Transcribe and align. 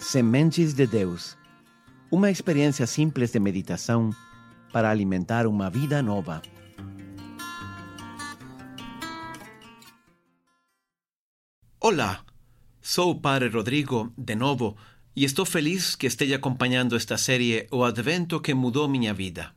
Sementes 0.00 0.72
de 0.72 0.86
Deus. 0.86 1.36
Uma 2.10 2.30
experiência 2.30 2.86
simples 2.86 3.30
de 3.32 3.38
meditação 3.38 4.10
para 4.72 4.90
alimentar 4.90 5.46
uma 5.46 5.68
vida 5.68 6.02
nova. 6.02 6.40
Hola, 11.78 12.24
sou 12.80 13.20
Padre 13.20 13.50
Rodrigo, 13.50 14.10
de 14.16 14.34
novo, 14.34 14.74
e 15.14 15.22
estou 15.22 15.44
feliz 15.44 15.94
que 15.94 16.06
esteja 16.06 16.36
acompanhando 16.36 16.96
esta 16.96 17.18
série 17.18 17.68
O 17.70 17.84
Advento 17.84 18.40
que 18.40 18.54
mudou 18.54 18.88
minha 18.88 19.12
vida. 19.12 19.54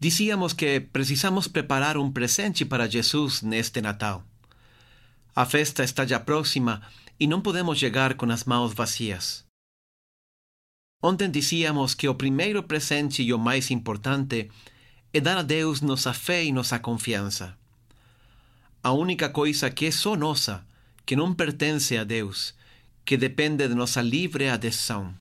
Dizíamos 0.00 0.52
que 0.52 0.80
precisamos 0.80 1.46
preparar 1.46 1.96
um 1.96 2.10
presente 2.10 2.64
para 2.64 2.88
Jesus 2.88 3.40
neste 3.40 3.80
Natal. 3.80 4.24
A 5.34 5.46
festa 5.46 5.84
está 5.84 6.04
já 6.04 6.18
próxima 6.18 6.82
e 7.18 7.26
não 7.26 7.40
podemos 7.40 7.78
chegar 7.78 8.14
com 8.14 8.30
as 8.30 8.44
mãos 8.44 8.72
vazias. 8.72 9.44
Ontem 11.02 11.30
dizíamos 11.30 11.94
que 11.94 12.08
o 12.08 12.14
primeiro 12.14 12.62
presente 12.62 13.22
e 13.22 13.32
o 13.32 13.38
mais 13.38 13.70
importante 13.70 14.50
é 15.12 15.20
dar 15.20 15.38
a 15.38 15.42
Deus 15.42 15.80
nossa 15.80 16.12
fé 16.12 16.44
e 16.44 16.52
nossa 16.52 16.78
confiança. 16.78 17.56
A 18.82 18.92
única 18.92 19.28
coisa 19.28 19.70
que 19.70 19.86
é 19.86 19.90
só 19.90 20.16
nossa 20.16 20.66
que 21.06 21.14
não 21.14 21.32
pertence 21.32 21.96
a 21.96 22.02
Deus, 22.02 22.54
que 23.04 23.16
depende 23.16 23.68
de 23.68 23.74
nossa 23.74 24.02
livre 24.02 24.48
adesão. 24.48 25.14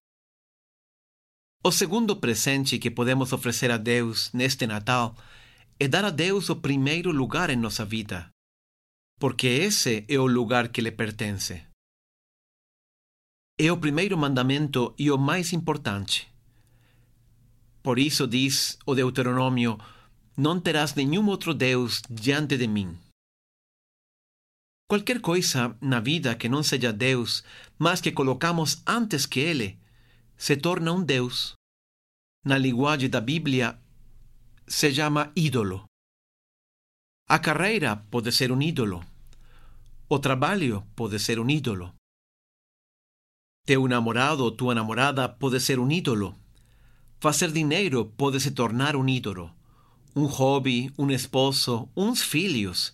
O 1.64 1.72
segundo 1.72 2.16
presente 2.16 2.80
que 2.80 2.90
podemos 2.90 3.32
oferecer 3.32 3.70
a 3.70 3.78
Deus 3.78 4.32
neste 4.34 4.66
Natal 4.66 5.16
é 5.80 5.88
dar 5.88 6.04
a 6.04 6.10
Deus 6.10 6.50
o 6.50 6.56
primeiro 6.56 7.12
lugar 7.12 7.50
em 7.50 7.56
nossa 7.56 7.86
vida, 7.86 8.30
porque 9.20 9.48
esse 9.48 10.06
é 10.08 10.18
o 10.18 10.26
lugar 10.26 10.70
que 10.70 10.82
lhe 10.82 10.92
pertence. 10.92 11.64
É 13.58 13.72
o 13.72 13.78
primeiro 13.78 14.18
mandamento 14.18 14.94
e 15.00 15.10
o 15.10 15.18
mais 15.18 15.54
importante. 15.54 16.28
Por 17.82 17.98
isso 17.98 18.28
diz 18.28 18.78
o 18.86 18.94
Deuteronômio: 18.94 19.80
Não 20.36 20.60
terás 20.60 20.94
nenhum 20.94 21.26
outro 21.28 21.54
Deus 21.54 22.02
diante 22.10 22.58
de 22.58 22.68
mim. 22.68 22.98
Qualquer 24.90 25.22
coisa 25.22 25.78
na 25.80 26.02
vida 26.02 26.36
que 26.36 26.50
não 26.50 26.62
seja 26.64 26.92
Deus, 26.92 27.46
mas 27.80 28.02
que 28.02 28.12
colocamos 28.12 28.84
antes 28.86 29.26
que 29.26 29.40
Ele, 29.40 29.80
se 30.36 30.58
torna 30.58 30.92
um 30.92 31.02
Deus. 31.02 31.54
Na 32.44 32.58
linguagem 32.58 33.10
da 33.10 33.22
Bíblia, 33.22 33.80
se 34.68 34.94
chama 34.94 35.32
ídolo. 35.34 35.86
A 37.30 37.40
carreira 37.40 37.96
pode 38.12 38.34
ser 38.34 38.52
um 38.52 38.62
ídolo. 38.62 39.02
O 40.10 40.20
trabalho 40.20 40.86
pode 40.94 41.18
ser 41.20 41.40
um 41.40 41.50
ídolo. 41.50 41.96
Teu 43.66 43.88
namorado 43.88 44.52
tua 44.52 44.76
namorada 44.76 45.28
pode 45.28 45.60
ser 45.60 45.80
um 45.80 45.92
ídolo. 45.92 46.36
Fazer 47.20 47.52
dinheiro 47.52 48.06
pode 48.18 48.40
se 48.40 48.52
tornar 48.52 48.96
um 48.96 49.08
ídolo. 49.08 49.52
Um 50.16 50.26
hobby, 50.26 50.92
um 50.98 51.10
esposo, 51.12 51.90
uns 51.96 52.22
filhos 52.22 52.94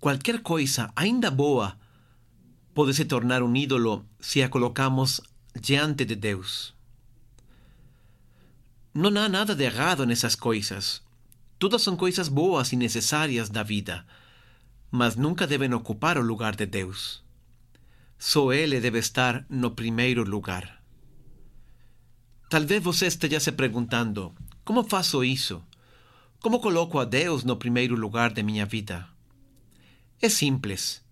Qualquer 0.00 0.40
coisa, 0.40 0.90
ainda 0.96 1.30
boa, 1.30 1.76
pode 2.72 2.94
se 2.94 3.04
tornar 3.04 3.42
um 3.42 3.54
ídolo 3.54 4.06
se 4.18 4.42
a 4.42 4.48
colocamos 4.48 5.20
diante 5.54 6.06
de 6.06 6.16
Deus. 6.16 6.74
Não 8.94 9.10
há 9.20 9.28
nada 9.28 9.54
de 9.54 9.62
errado 9.62 10.06
nessas 10.06 10.34
coisas. 10.34 11.02
Todas 11.58 11.82
são 11.82 11.96
coisas 11.96 12.28
boas 12.28 12.72
e 12.72 12.76
necessárias 12.76 13.50
da 13.50 13.62
vida, 13.62 14.06
mas 14.90 15.16
nunca 15.16 15.46
devem 15.46 15.74
ocupar 15.74 16.16
o 16.16 16.22
lugar 16.22 16.56
de 16.56 16.64
Deus. 16.64 17.22
Só 18.22 18.52
Ele 18.52 18.76
estar 18.98 19.46
no 19.48 19.70
primeiro 19.70 20.22
lugar. 20.24 20.82
Talvez 22.50 22.82
você 22.82 23.06
esteja 23.06 23.40
se 23.40 23.50
perguntando: 23.50 24.34
como 24.62 24.84
faço 24.84 25.24
isso? 25.24 25.64
Como 26.38 26.60
coloco 26.60 26.98
a 26.98 27.06
Deus 27.06 27.44
no 27.44 27.56
primeiro 27.56 27.96
lugar 27.96 28.30
de 28.30 28.42
minha 28.42 28.66
vida? 28.66 29.08
É 30.20 30.28
simples. 30.28 31.02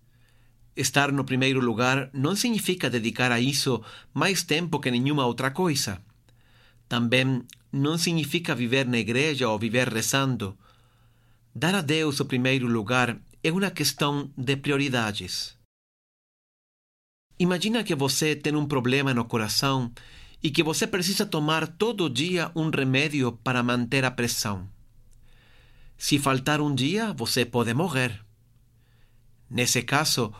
Estar 0.77 1.11
no 1.11 1.23
primeiro 1.23 1.59
lugar 1.59 2.11
não 2.13 2.35
significa 2.35 2.91
dedicar 2.91 3.31
a 3.31 3.39
isso 3.39 3.83
mais 4.13 4.43
tempo 4.43 4.79
que 4.79 4.91
nenhuma 4.91 5.25
outra 5.25 5.49
coisa. 5.49 5.99
Também 6.87 7.41
não 7.71 7.97
significa 7.97 8.53
viver 8.53 8.85
na 8.85 8.99
igreja 8.99 9.49
ou 9.49 9.57
viver 9.57 9.89
rezando. 9.89 10.55
Dar 11.55 11.73
a 11.73 11.81
Deus 11.81 12.19
o 12.19 12.25
primeiro 12.25 12.67
lugar 12.67 13.19
é 13.43 13.51
uma 13.51 13.71
questão 13.71 14.31
de 14.37 14.55
prioridades. 14.55 15.58
Imagina 17.41 17.85
que 17.85 17.95
você 17.95 18.35
tem 18.35 18.53
um 18.53 18.65
problema 18.65 19.13
no 19.13 19.23
coração 19.23 19.89
e 20.43 20.51
que 20.51 20.61
você 20.61 20.85
precisa 20.85 21.25
tomar 21.25 21.67
todo 21.67 22.09
dia 22.09 22.51
um 22.53 22.69
remédio 22.69 23.31
para 23.31 23.63
manter 23.63 24.03
a 24.03 24.11
pressão. 24.11 24.67
Se 25.97 26.19
faltar 26.19 26.59
um 26.59 26.75
dia, 26.75 27.13
você 27.13 27.45
pode 27.45 27.73
morrer. 27.73 28.19
Nesse 29.49 29.83
caso, 29.83 30.33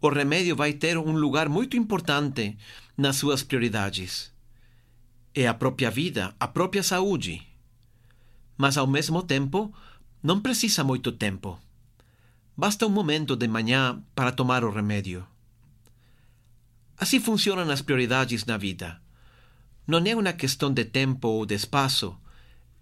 o 0.00 0.08
remédio 0.08 0.54
vai 0.54 0.72
ter 0.72 0.96
um 0.96 1.12
lugar 1.12 1.48
muito 1.48 1.76
importante 1.76 2.56
nas 2.96 3.16
suas 3.16 3.42
prioridades. 3.42 4.32
É 5.34 5.48
a 5.48 5.54
própria 5.54 5.90
vida, 5.90 6.36
a 6.38 6.46
própria 6.46 6.84
saúde. 6.84 7.42
Mas, 8.56 8.76
ao 8.76 8.86
mesmo 8.86 9.24
tempo, 9.24 9.74
não 10.22 10.40
precisa 10.40 10.84
muito 10.84 11.10
tempo. 11.10 11.58
Basta 12.56 12.86
um 12.86 12.90
momento 12.90 13.34
de 13.34 13.48
manhã 13.48 14.00
para 14.14 14.30
tomar 14.30 14.62
o 14.62 14.70
remédio. 14.70 15.26
Assim 16.96 17.20
funcionam 17.20 17.68
as 17.70 17.82
prioridades 17.82 18.44
na 18.44 18.56
vida. 18.56 19.00
Não 19.86 19.98
é 19.98 20.14
uma 20.14 20.32
questão 20.32 20.72
de 20.72 20.84
tempo 20.84 21.28
ou 21.28 21.44
de 21.44 21.54
espaço, 21.54 22.16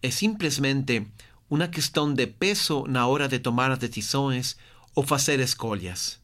é 0.02 0.10
simplesmente 0.10 1.06
uma 1.48 1.68
questão 1.68 2.12
de 2.12 2.26
peso 2.26 2.84
na 2.86 3.06
hora 3.06 3.28
de 3.28 3.38
tomar 3.38 3.70
as 3.70 3.78
decisões 3.78 4.56
ou 4.94 5.02
fazer 5.04 5.40
escolhas. 5.40 6.20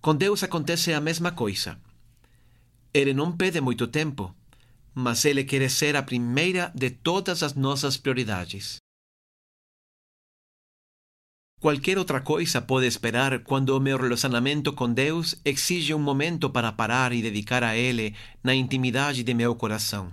Com 0.00 0.14
Deus 0.14 0.42
acontece 0.42 0.92
a 0.92 1.00
mesma 1.00 1.32
coisa. 1.32 1.80
Ele 2.92 3.12
não 3.12 3.36
pede 3.36 3.60
muito 3.60 3.86
tempo, 3.86 4.34
mas 4.94 5.24
ele 5.24 5.44
quer 5.44 5.68
ser 5.70 5.96
a 5.96 6.02
primeira 6.02 6.72
de 6.74 6.90
todas 6.90 7.42
as 7.42 7.54
nossas 7.54 7.96
prioridades. 7.96 8.78
Qualquer 11.58 11.96
outra 11.96 12.20
coisa 12.20 12.60
pode 12.60 12.86
esperar 12.86 13.38
quando 13.38 13.70
o 13.70 13.80
meu 13.80 13.96
relacionamento 13.96 14.74
com 14.74 14.92
Deus 14.92 15.34
exige 15.42 15.94
um 15.94 15.98
momento 15.98 16.50
para 16.50 16.70
parar 16.70 17.14
e 17.14 17.22
dedicar 17.22 17.64
a 17.64 17.74
Ele 17.74 18.14
na 18.44 18.54
intimidade 18.54 19.22
de 19.22 19.32
meu 19.32 19.54
coração. 19.54 20.12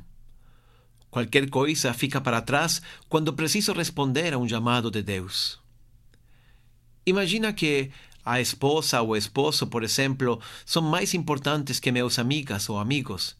Qualquer 1.11 1.49
coisa 1.49 1.93
fica 1.93 2.21
para 2.21 2.41
trás 2.41 2.81
quando 3.09 3.33
preciso 3.33 3.73
responder 3.73 4.33
a 4.33 4.37
um 4.37 4.47
chamado 4.47 4.89
de 4.89 5.03
Deus. 5.03 5.59
Imagina 7.05 7.51
que 7.51 7.91
a 8.23 8.39
esposa 8.39 9.01
ou 9.01 9.15
esposo, 9.17 9.67
por 9.67 9.83
exemplo, 9.83 10.39
são 10.65 10.81
mais 10.81 11.13
importantes 11.13 11.77
que 11.77 11.91
meus 11.91 12.17
amigas 12.19 12.69
ou 12.69 12.79
amigos. 12.79 13.35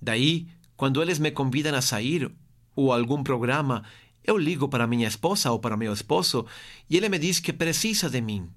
Daí, 0.00 0.48
quando 0.76 1.00
eles 1.00 1.20
me 1.20 1.30
convidam 1.30 1.76
a 1.76 1.80
sair 1.80 2.28
ou 2.74 2.92
a 2.92 2.96
algum 2.96 3.22
programa, 3.22 3.84
eu 4.24 4.38
ligo 4.38 4.68
para 4.68 4.86
minha 4.86 5.08
esposa 5.08 5.50
ou 5.50 5.58
para 5.58 5.76
meu 5.76 5.92
esposo 5.92 6.46
e 6.88 6.96
ele 6.96 7.08
me 7.08 7.18
diz 7.18 7.40
que 7.40 7.52
precisa 7.52 8.08
de 8.08 8.20
mim, 8.20 8.48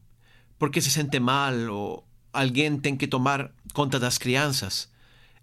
porque 0.60 0.82
se 0.82 0.92
sente 0.92 1.20
mal 1.20 1.54
ou 1.70 2.08
alguém 2.32 2.78
tem 2.78 2.96
que 2.96 3.08
tomar 3.08 3.52
conta 3.74 4.00
das 4.00 4.18
crianças. 4.18 4.90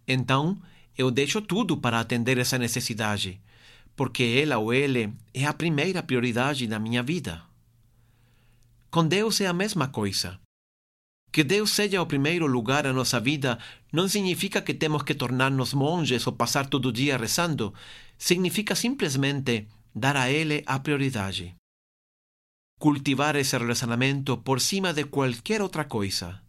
Então, 0.06 0.60
eu 0.96 1.10
deixo 1.10 1.40
tudo 1.40 1.76
para 1.76 2.00
atender 2.00 2.38
essa 2.38 2.58
necessidade, 2.58 3.40
porque 3.96 4.22
ela 4.42 4.58
ou 4.58 4.72
ele 4.72 5.12
é 5.32 5.46
a 5.46 5.52
primeira 5.52 6.02
prioridade 6.02 6.66
na 6.66 6.78
minha 6.78 7.02
vida. 7.02 7.42
Com 8.90 9.06
Deus 9.06 9.40
é 9.40 9.46
a 9.46 9.52
mesma 9.52 9.88
coisa. 9.88 10.38
Que 11.32 11.42
Deus 11.42 11.70
seja 11.70 12.02
o 12.02 12.06
primeiro 12.06 12.46
lugar 12.46 12.84
na 12.84 12.92
nossa 12.92 13.18
vida 13.18 13.58
não 13.90 14.06
significa 14.06 14.60
que 14.60 14.74
temos 14.74 15.02
que 15.02 15.14
tornar-nos 15.14 15.72
monges 15.72 16.26
ou 16.26 16.34
passar 16.34 16.66
todo 16.66 16.90
o 16.90 16.92
dia 16.92 17.16
rezando. 17.16 17.72
Significa 18.18 18.74
simplesmente 18.74 19.66
dar 19.94 20.16
a 20.16 20.30
Ele 20.30 20.62
a 20.66 20.78
prioridade. 20.78 21.54
Cultivar 22.78 23.36
esse 23.36 23.56
relacionamento 23.56 24.38
por 24.38 24.60
cima 24.60 24.92
de 24.92 25.04
qualquer 25.04 25.62
outra 25.62 25.84
coisa. 25.84 26.40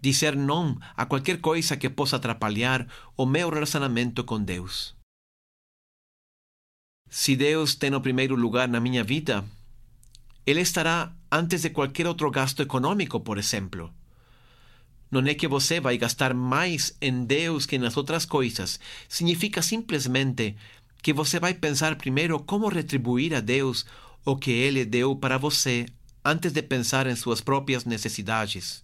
Dizer 0.00 0.36
não 0.36 0.78
a 0.94 1.06
qualquer 1.06 1.40
coisa 1.40 1.76
que 1.76 1.88
possa 1.88 2.16
atrapalhar 2.16 2.86
o 3.16 3.24
meu 3.24 3.48
relacionamento 3.48 4.24
com 4.24 4.42
Deus. 4.42 4.94
Se 7.08 7.36
Deus 7.36 7.76
tem 7.76 7.94
o 7.94 8.00
primeiro 8.00 8.34
lugar 8.34 8.68
na 8.68 8.80
minha 8.80 9.02
vida, 9.02 9.44
Ele 10.44 10.60
estará 10.60 11.14
antes 11.30 11.62
de 11.62 11.70
qualquer 11.70 12.06
outro 12.06 12.30
gasto 12.30 12.62
econômico, 12.62 13.20
por 13.20 13.38
exemplo. 13.38 13.92
Não 15.10 15.24
é 15.24 15.34
que 15.34 15.46
você 15.48 15.80
vai 15.80 15.96
gastar 15.96 16.34
mais 16.34 16.96
em 17.00 17.24
Deus 17.24 17.64
que 17.64 17.78
nas 17.78 17.96
outras 17.96 18.24
coisas. 18.24 18.78
Significa 19.08 19.62
simplesmente 19.62 20.56
que 21.06 21.12
você 21.12 21.38
vai 21.38 21.54
pensar 21.54 21.94
primeiro 21.94 22.36
como 22.40 22.66
retribuir 22.66 23.32
a 23.32 23.38
Deus 23.38 23.86
o 24.24 24.34
que 24.34 24.50
Ele 24.50 24.84
deu 24.84 25.14
para 25.14 25.38
você 25.38 25.86
antes 26.24 26.50
de 26.50 26.60
pensar 26.62 27.06
em 27.06 27.14
suas 27.14 27.40
próprias 27.40 27.84
necessidades. 27.84 28.82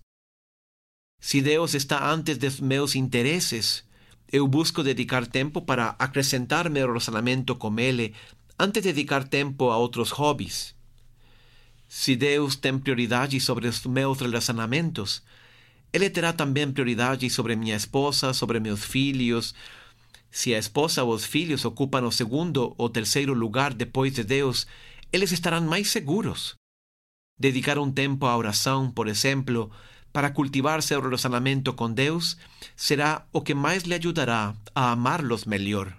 Se 1.21 1.43
Deus 1.43 1.75
está 1.75 2.09
antes 2.09 2.39
dos 2.39 2.61
meus 2.61 2.95
interesses, 2.95 3.83
eu 4.31 4.47
busco 4.47 4.85
dedicar 4.85 5.27
tempo 5.27 5.63
para 5.63 5.97
acrescentar 5.99 6.71
meu 6.71 6.87
relacionamento 6.87 7.57
com 7.57 7.77
Ele 7.81 8.15
antes 8.57 8.81
de 8.85 8.93
dedicar 8.93 9.27
tempo 9.27 9.71
a 9.71 9.77
outros 9.77 10.13
hobbies. 10.13 10.77
Se 11.89 12.15
Deus 12.15 12.55
tem 12.55 12.79
prioridade 12.79 13.41
sobre 13.41 13.69
meus 13.89 14.21
relacionamentos, 14.21 15.25
Ele 15.93 16.09
terá 16.09 16.33
também 16.33 16.71
prioridade 16.71 17.29
sobre 17.29 17.57
minha 17.57 17.75
esposa, 17.75 18.33
sobre 18.33 18.61
meus 18.61 18.85
filhos. 18.85 19.53
Se 20.33 20.55
a 20.55 20.59
esposa 20.59 21.05
ou 21.05 21.13
os 21.13 21.27
filhos 21.27 21.63
ocupam 21.67 22.07
o 22.07 22.11
segundo 22.11 22.75
ou 22.79 22.89
terceiro 22.89 23.35
lugar 23.35 23.75
depois 23.75 24.15
de 24.15 24.25
Deus, 24.25 24.67
eles 25.13 25.31
estarão 25.31 25.61
mais 25.61 25.91
seguros. 25.91 26.55
Dedicar 27.39 27.79
um 27.79 27.93
tempo 27.93 28.25
à 28.25 28.35
oração, 28.35 28.91
por 28.91 29.09
exemplo, 29.09 29.71
para 30.11 30.31
cultivar 30.31 30.83
seu 30.83 31.03
relacionamento 31.03 31.75
com 31.75 31.93
Deus, 31.93 32.39
será 32.75 33.27
o 33.31 33.43
que 33.43 33.53
mais 33.53 33.83
lhe 33.83 33.95
ajudará 33.95 34.55
a 34.75 34.93
amá-los 34.93 35.45
melhor. 35.45 35.95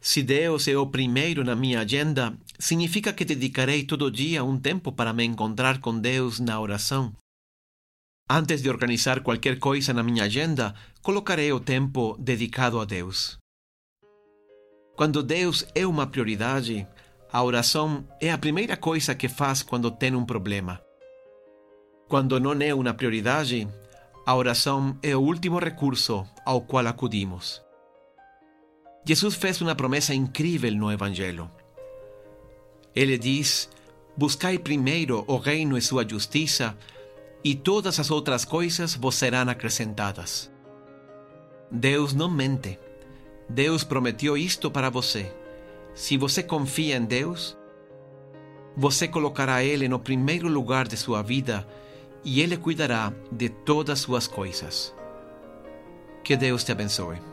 Se 0.00 0.20
Deus 0.20 0.66
é 0.66 0.76
o 0.76 0.88
primeiro 0.88 1.44
na 1.44 1.54
minha 1.54 1.80
agenda, 1.80 2.36
significa 2.58 3.12
que 3.12 3.24
dedicarei 3.24 3.84
todo 3.84 4.10
dia 4.10 4.42
um 4.42 4.58
tempo 4.58 4.90
para 4.90 5.12
me 5.12 5.24
encontrar 5.24 5.80
com 5.80 5.96
Deus 5.96 6.40
na 6.40 6.58
oração. 6.58 7.14
Antes 8.34 8.62
de 8.62 8.70
organizar 8.70 9.20
qualquer 9.20 9.58
coisa 9.58 9.92
na 9.92 10.02
minha 10.02 10.24
agenda, 10.24 10.74
colocarei 11.02 11.52
o 11.52 11.60
tempo 11.60 12.16
dedicado 12.18 12.80
a 12.80 12.86
Deus. 12.86 13.36
Quando 14.96 15.22
Deus 15.22 15.66
é 15.74 15.86
uma 15.86 16.06
prioridade, 16.06 16.88
a 17.30 17.42
oração 17.42 18.08
é 18.18 18.32
a 18.32 18.38
primeira 18.38 18.74
coisa 18.74 19.14
que 19.14 19.28
faz 19.28 19.62
quando 19.62 19.90
tem 19.90 20.14
um 20.14 20.24
problema. 20.24 20.80
Quando 22.08 22.40
não 22.40 22.52
é 22.52 22.72
uma 22.72 22.94
prioridade, 22.94 23.68
a 24.24 24.34
oração 24.34 24.96
é 25.02 25.14
o 25.14 25.20
último 25.20 25.58
recurso 25.58 26.26
ao 26.46 26.62
qual 26.62 26.86
acudimos. 26.86 27.60
Jesus 29.04 29.34
fez 29.34 29.60
uma 29.60 29.74
promessa 29.74 30.14
incrível 30.14 30.72
no 30.74 30.90
Evangelho. 30.90 31.50
Ele 32.96 33.18
diz: 33.18 33.68
Buscai 34.16 34.58
primeiro 34.58 35.22
o 35.28 35.36
reino 35.36 35.76
e 35.76 35.82
sua 35.82 36.08
justiça, 36.08 36.74
e 37.44 37.54
todas 37.54 37.98
as 37.98 38.10
outras 38.10 38.44
coisas 38.44 38.94
vos 38.94 39.14
serão 39.14 39.48
acrescentadas. 39.48 40.50
Deus 41.70 42.12
não 42.12 42.30
mente. 42.30 42.78
Deus 43.48 43.82
prometeu 43.82 44.36
isto 44.36 44.70
para 44.70 44.90
você. 44.90 45.32
Se 45.94 46.16
você 46.16 46.42
confia 46.42 46.96
em 46.96 47.04
Deus, 47.04 47.56
você 48.76 49.08
colocará 49.08 49.62
Ele 49.62 49.88
no 49.88 49.98
primeiro 49.98 50.48
lugar 50.48 50.86
de 50.86 50.96
sua 50.96 51.22
vida 51.22 51.66
e 52.24 52.40
Ele 52.40 52.56
cuidará 52.56 53.12
de 53.30 53.48
todas 53.48 53.98
suas 53.98 54.26
coisas. 54.26 54.94
Que 56.22 56.36
Deus 56.36 56.62
te 56.62 56.72
abençoe. 56.72 57.31